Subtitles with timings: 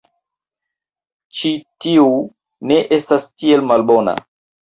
[1.39, 1.51] Ĉi
[1.85, 2.07] tiu...
[2.71, 4.19] ne estas tiel malbona.